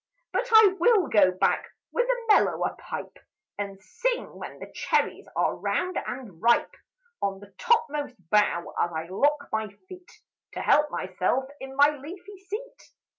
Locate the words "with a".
1.91-2.23